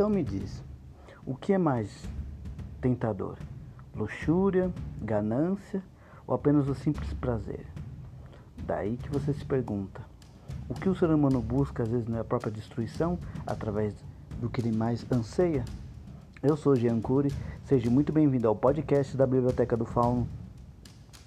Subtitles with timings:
[0.00, 0.64] Então me diz,
[1.26, 2.08] o que é mais
[2.80, 3.36] tentador?
[3.94, 5.82] Luxúria, ganância
[6.26, 7.66] ou apenas o simples prazer?
[8.66, 10.00] Daí que você se pergunta:
[10.70, 13.94] o que o ser humano busca às vezes não é a própria destruição através
[14.40, 15.66] do que ele mais anseia?
[16.42, 17.30] Eu sou Jean Cury,
[17.64, 20.26] seja muito bem-vindo ao podcast da Biblioteca do Fauno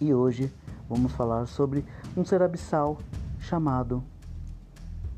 [0.01, 0.51] e hoje
[0.89, 1.85] vamos falar sobre
[2.17, 2.97] um ser abissal
[3.37, 4.03] chamado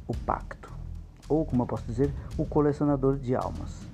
[0.05, 0.64] o Pacto,
[1.27, 3.85] ou como eu posso dizer, o colecionador de almas.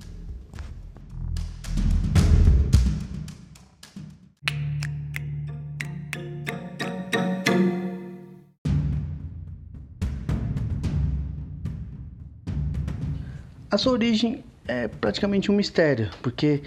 [13.70, 16.61] A sua origem é praticamente um mistério, porque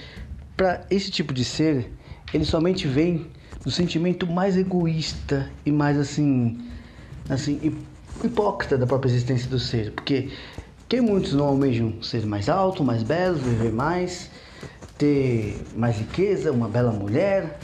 [0.56, 1.92] para esse tipo de ser,
[2.32, 3.30] ele somente vem
[3.62, 6.66] do sentimento mais egoísta e mais assim,
[7.28, 7.60] assim
[8.22, 10.30] hipócrita da própria existência do ser, porque
[10.88, 14.30] quem muitos não almejam ser mais alto, mais belo, viver mais,
[14.98, 17.58] ter mais riqueza, uma bela mulher,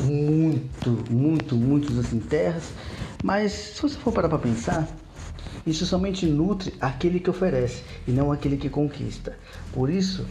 [0.00, 2.72] muito, muito, muitos assim terras,
[3.22, 4.88] mas se você for parar para pensar,
[5.66, 9.36] isso somente nutre aquele que oferece e não aquele que conquista.
[9.72, 10.24] Por isso,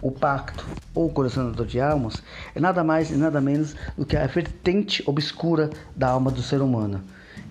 [0.00, 0.64] o pacto
[0.94, 2.22] ou colecionador de almas
[2.54, 6.62] é nada mais e nada menos do que a vertente obscura da alma do ser
[6.62, 7.02] humano.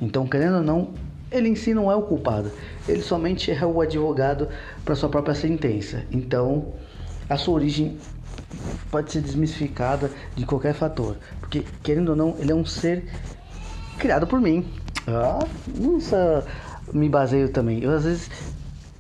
[0.02, 0.94] Então, querendo ou não,
[1.32, 2.52] ele em si não é o culpado,
[2.88, 4.48] ele somente é o advogado
[4.84, 6.04] para sua própria sentença.
[6.12, 6.74] Então,
[7.30, 7.98] a sua origem
[8.90, 13.06] pode ser desmistificada de qualquer fator, porque querendo ou não, ele é um ser
[13.98, 14.66] criado por mim.
[15.08, 15.40] Ah,
[15.76, 16.46] nossa,
[16.94, 17.84] me baseio também.
[17.84, 18.30] Eu às vezes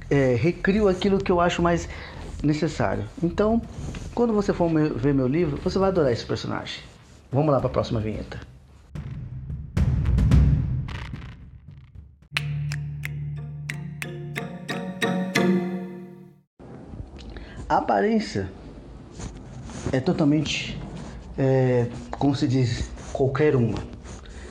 [0.10, 1.88] é, recrio aquilo que eu acho mais
[2.44, 3.06] necessário.
[3.22, 3.62] Então,
[4.14, 6.84] quando você for ver meu livro, você vai adorar esse personagem.
[7.32, 8.48] Vamos lá para a próxima vinheta.
[17.80, 18.50] Aparência
[19.92, 20.80] é totalmente,
[21.38, 23.80] é, como se diz, qualquer uma.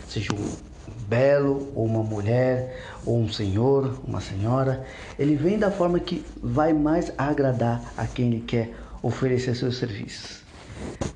[0.09, 0.69] Seja um
[1.07, 4.85] belo, ou uma mulher, ou um senhor, uma senhora,
[5.19, 10.43] ele vem da forma que vai mais agradar a quem ele quer oferecer seus serviços.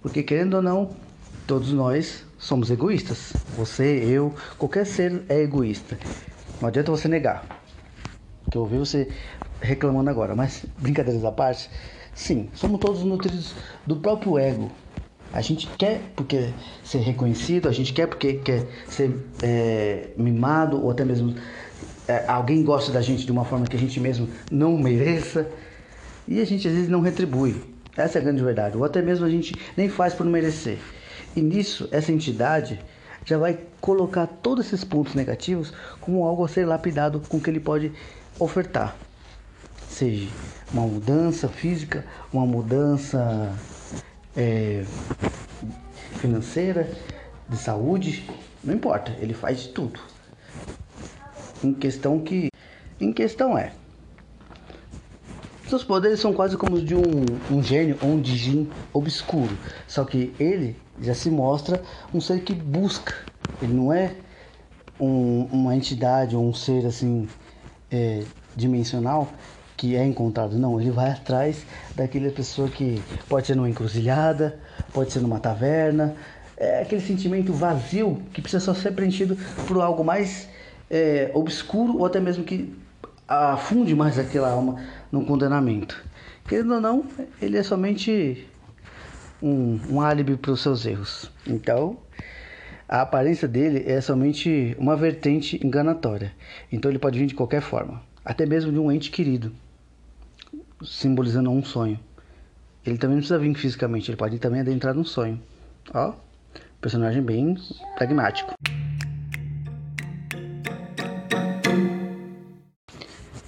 [0.01, 0.91] Porque querendo ou não,
[1.47, 3.33] todos nós somos egoístas.
[3.56, 5.99] Você, eu, qualquer ser é egoísta.
[6.61, 7.45] Não adianta você negar.
[8.51, 9.09] Que eu ouvi você
[9.61, 11.71] reclamando agora, mas brincadeiras à parte,
[12.15, 13.55] sim, somos todos nutridos
[13.87, 14.71] do próprio ego,
[15.33, 16.50] a gente quer porque
[16.84, 21.34] ser reconhecido, a gente quer porque quer ser é, mimado ou até mesmo
[22.06, 25.49] é, alguém gosta da gente de uma forma que a gente mesmo não mereça
[26.28, 27.62] e a gente às vezes não retribui.
[27.97, 28.77] Essa é a grande verdade.
[28.77, 30.78] Ou até mesmo a gente nem faz por merecer.
[31.34, 32.78] E nisso, essa entidade
[33.25, 37.61] já vai colocar todos esses pontos negativos como algo a ser lapidado com que ele
[37.61, 37.93] pode
[38.39, 38.97] ofertar.
[39.92, 40.28] Seja
[40.72, 43.53] uma mudança física, uma mudança
[44.34, 44.84] é,
[46.19, 46.91] financeira,
[47.47, 48.26] de saúde,
[48.64, 50.00] não importa, ele faz de tudo.
[51.62, 52.48] Em questão que,
[52.98, 53.72] em questão é,
[55.69, 60.04] seus poderes são quase como os de um, um gênio ou um digim obscuro, só
[60.04, 61.82] que ele já se mostra
[62.14, 63.14] um ser que busca,
[63.60, 64.14] ele não é
[64.98, 67.28] um, uma entidade ou um ser assim
[67.91, 68.22] é,
[68.56, 69.30] dimensional
[69.82, 71.66] que é encontrado, não, ele vai atrás
[71.97, 74.60] daquela pessoa que pode ser numa encruzilhada,
[74.94, 76.15] pode ser numa taverna,
[76.56, 80.48] é aquele sentimento vazio que precisa só ser preenchido por algo mais
[80.88, 82.72] é, obscuro ou até mesmo que
[83.26, 86.00] afunde mais aquela alma no condenamento.
[86.47, 87.04] Querendo ou não,
[87.41, 88.47] ele é somente
[89.42, 91.28] um, um álibi para os seus erros.
[91.44, 91.97] Então,
[92.88, 96.32] a aparência dele é somente uma vertente enganatória.
[96.71, 99.53] Então, ele pode vir de qualquer forma, até mesmo de um ente querido
[100.84, 101.98] simbolizando um sonho.
[102.84, 105.41] Ele também não precisa vir fisicamente, ele pode também adentrar num sonho.
[105.95, 106.15] Ó,
[106.80, 107.57] personagem bem
[107.97, 108.53] pragmático.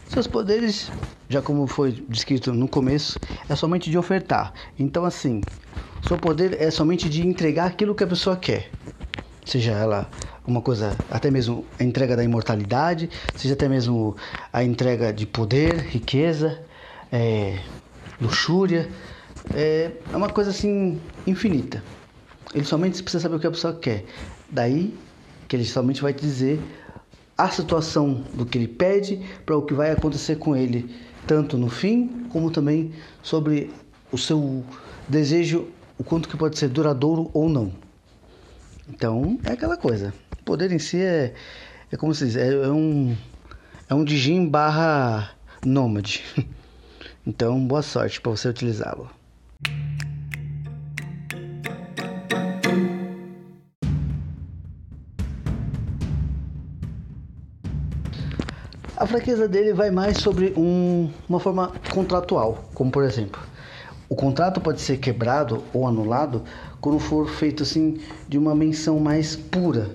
[0.08, 0.92] Seus poderes,
[1.28, 3.18] já como foi descrito no começo,
[3.48, 4.52] é somente de ofertar.
[4.78, 5.40] Então, assim,
[6.06, 8.70] seu poder é somente de entregar aquilo que a pessoa quer.
[9.44, 10.08] Seja ela
[10.46, 14.16] uma coisa, até mesmo a entrega da imortalidade, seja até mesmo
[14.52, 16.62] a entrega de poder, riqueza,
[17.14, 17.60] é,
[18.20, 18.90] luxúria,
[19.54, 21.80] é, é uma coisa assim infinita.
[22.52, 24.04] Ele somente precisa saber o que a pessoa quer.
[24.50, 24.92] Daí
[25.46, 26.60] que ele somente vai dizer
[27.38, 30.92] a situação do que ele pede para o que vai acontecer com ele,
[31.24, 33.70] tanto no fim como também sobre
[34.10, 34.64] o seu
[35.08, 37.72] desejo, o quanto que pode ser duradouro ou não.
[38.88, 40.12] Então é aquela coisa.
[40.40, 41.32] O poder em si é,
[41.92, 43.16] é como se diz, é, é um
[43.88, 45.30] é um Dijin barra
[45.64, 46.24] nômade.
[47.26, 49.08] Então, boa sorte para você utilizá-lo.
[58.96, 63.40] A fraqueza dele vai mais sobre um, uma forma contratual, como por exemplo,
[64.08, 66.42] o contrato pode ser quebrado ou anulado
[66.80, 69.90] quando for feito assim de uma menção mais pura.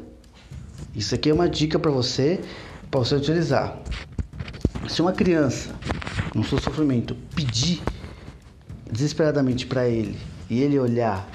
[0.95, 2.41] Isso aqui é uma dica para você,
[2.89, 3.77] para você utilizar.
[4.87, 5.69] Se uma criança,
[6.33, 7.81] no seu sofrimento, pedir
[8.91, 10.17] desesperadamente para ele
[10.49, 11.29] e ele olhar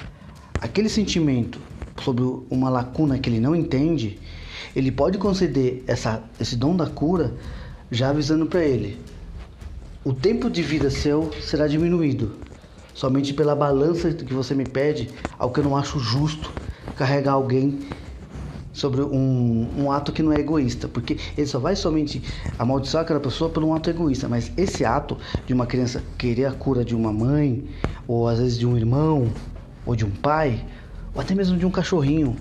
[0.61, 1.61] aquele sentimento
[2.03, 4.19] sobre uma lacuna que ele não entende,
[4.75, 7.35] ele pode conceder essa, esse dom da cura
[7.91, 8.99] já avisando para ele:
[10.05, 12.45] o tempo de vida seu será diminuído
[12.95, 16.53] somente pela balança que você me pede, ao que eu não acho justo
[16.95, 17.81] carregar alguém
[18.75, 22.23] sobre um, um, ato que não é egoísta, porque ele só vai somente
[22.59, 25.17] amaldiçoar aquela pessoa por um ato egoísta, mas esse ato
[25.47, 27.65] de uma criança querer a cura de uma mãe,
[28.07, 29.33] ou às vezes de um irmão,
[29.87, 30.67] ou de um pai,
[31.15, 32.37] ou até mesmo de um cachorrinho,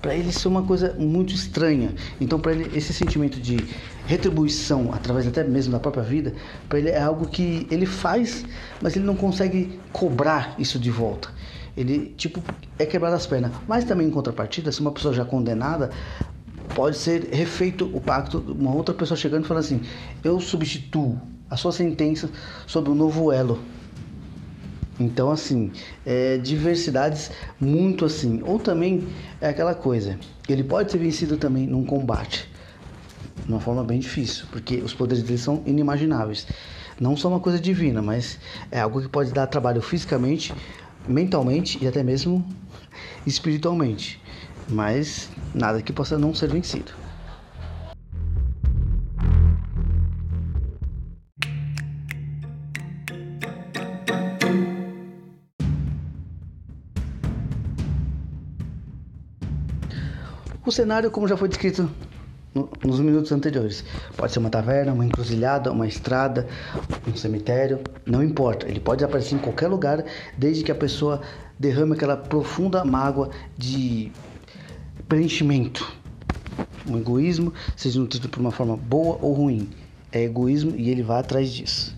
[0.00, 1.94] para ele isso é uma coisa muito estranha.
[2.20, 3.68] Então, para ele, esse sentimento de
[4.06, 6.32] retribuição, através até mesmo da própria vida,
[6.68, 8.44] para ele é algo que ele faz,
[8.80, 11.28] mas ele não consegue cobrar isso de volta.
[11.76, 12.42] Ele, tipo,
[12.78, 13.52] é quebrar as pernas.
[13.68, 15.90] Mas também, em contrapartida, se uma pessoa já condenada,
[16.74, 19.80] pode ser refeito o pacto, uma outra pessoa chegando e falando assim:
[20.24, 21.20] eu substituo
[21.50, 22.30] a sua sentença
[22.66, 23.60] sobre um novo elo
[24.98, 25.70] então, assim,
[26.04, 27.30] é, diversidades
[27.60, 28.42] muito assim.
[28.44, 29.06] Ou também
[29.40, 30.18] é aquela coisa,
[30.48, 32.48] ele pode ser vencido também num combate,
[33.44, 36.46] de uma forma bem difícil, porque os poderes dele são inimagináveis.
[36.98, 38.38] Não são uma coisa divina, mas
[38.70, 40.54] é algo que pode dar trabalho fisicamente,
[41.08, 42.44] mentalmente e até mesmo
[43.26, 44.20] espiritualmente.
[44.68, 46.92] Mas nada que possa não ser vencido.
[60.64, 61.88] O cenário, como já foi descrito
[62.84, 63.84] nos minutos anteriores,
[64.16, 66.46] pode ser uma taverna, uma encruzilhada, uma estrada,
[67.06, 68.68] um cemitério, não importa.
[68.68, 70.04] Ele pode aparecer em qualquer lugar,
[70.36, 71.20] desde que a pessoa
[71.58, 74.10] derrame aquela profunda mágoa de
[75.08, 75.86] preenchimento.
[76.88, 79.68] O egoísmo, seja nutrido por uma forma boa ou ruim,
[80.12, 81.94] é egoísmo e ele vai atrás disso.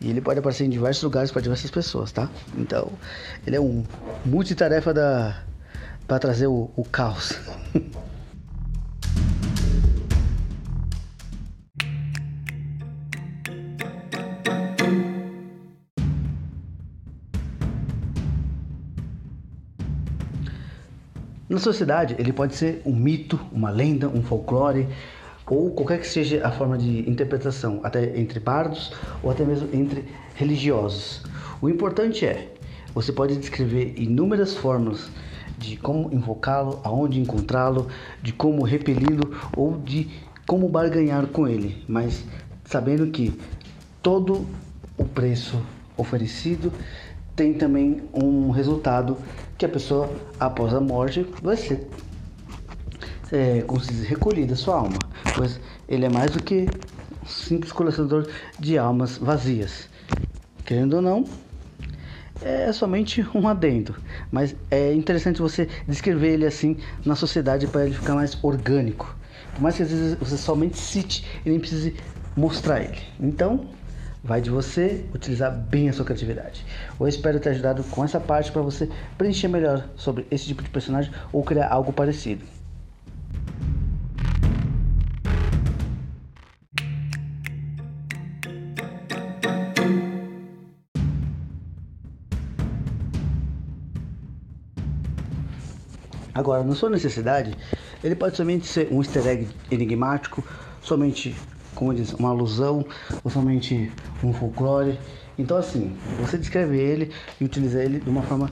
[0.00, 2.30] E ele pode aparecer em diversos lugares para diversas pessoas, tá?
[2.56, 2.92] Então,
[3.44, 3.84] ele é um
[4.24, 5.42] multitarefa da
[6.06, 7.34] para trazer o, o caos.
[21.48, 24.86] Na sociedade, ele pode ser um mito, uma lenda, um folclore,
[25.46, 28.92] ou qualquer que seja a forma de interpretação, até entre bardos
[29.22, 30.04] ou até mesmo entre
[30.34, 31.22] religiosos.
[31.62, 32.52] O importante é,
[32.94, 35.08] você pode descrever inúmeras formas
[35.56, 37.88] de como invocá-lo, aonde encontrá-lo,
[38.22, 40.08] de como repeli-lo ou de
[40.46, 42.24] como barganhar com ele, mas
[42.64, 43.32] sabendo que
[44.02, 44.46] todo
[44.98, 45.60] o preço
[45.96, 46.72] oferecido
[47.38, 49.16] tem também um resultado
[49.56, 51.88] que a pessoa após a morte vai ser
[53.30, 56.72] é, como se diz, recolhida sua alma, pois ele é mais do que
[57.24, 58.26] simples colecionador
[58.58, 59.88] de almas vazias.
[60.64, 61.30] Querendo ou não,
[62.40, 63.94] é somente um adendo,
[64.32, 69.16] mas é interessante você descrever ele assim na sociedade para ele ficar mais orgânico.
[69.54, 71.94] Por mais que às vezes você somente cite e nem precise
[72.34, 72.98] mostrar ele.
[73.20, 73.78] Então,
[74.28, 76.62] vai de você utilizar bem a sua criatividade.
[77.00, 80.68] Eu espero ter ajudado com essa parte para você preencher melhor sobre esse tipo de
[80.68, 82.44] personagem ou criar algo parecido.
[96.34, 97.56] Agora, na sua necessidade,
[98.04, 100.44] ele pode somente ser um easter egg enigmático,
[100.82, 101.34] somente,
[102.18, 102.84] uma alusão,
[103.24, 103.90] ou somente
[104.22, 104.98] um folclore.
[105.38, 108.50] Então, assim, você descreve ele e utiliza ele de uma forma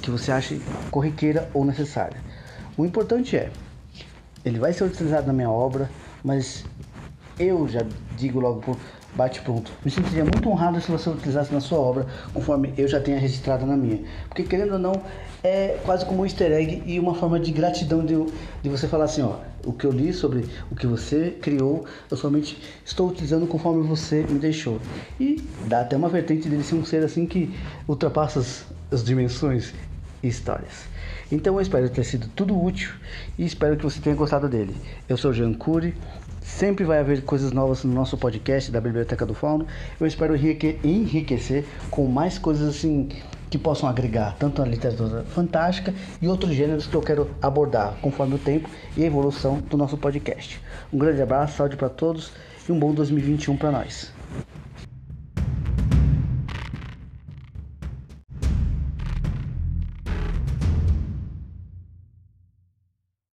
[0.00, 0.60] que você ache
[0.90, 2.20] corriqueira ou necessária.
[2.76, 3.50] O importante é,
[4.44, 5.90] ele vai ser utilizado na minha obra,
[6.22, 6.64] mas
[7.38, 7.84] eu já
[8.16, 8.76] digo logo por
[9.16, 9.72] bate pronto.
[9.84, 13.66] Me sentiria muito honrado se você utilizasse na sua obra, conforme eu já tenha registrado
[13.66, 14.00] na minha.
[14.28, 14.92] Porque querendo ou não,
[15.42, 18.14] é quase como um easter egg e uma forma de gratidão de,
[18.62, 19.36] de você falar assim, ó,
[19.66, 24.22] o que eu li sobre o que você criou, eu somente estou utilizando conforme você
[24.28, 24.80] me deixou.
[25.20, 27.52] E dá até uma vertente dele ser um ser assim que
[27.86, 29.74] ultrapassa as, as dimensões
[30.22, 30.86] e histórias.
[31.30, 32.90] Então eu espero ter sido tudo útil
[33.36, 34.74] e espero que você tenha gostado dele.
[35.08, 35.94] Eu sou Jean Cury,
[36.46, 39.66] Sempre vai haver coisas novas no nosso podcast da Biblioteca do Fauno.
[40.00, 43.08] Eu espero enriquecer com mais coisas assim
[43.56, 48.34] que possam agregar tanto a literatura fantástica e outros gêneros que eu quero abordar conforme
[48.34, 50.60] o tempo e a evolução do nosso podcast.
[50.92, 52.32] Um grande abraço, saúde para todos
[52.68, 54.15] e um bom 2021 para nós.